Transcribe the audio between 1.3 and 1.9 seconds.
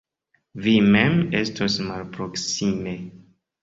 estos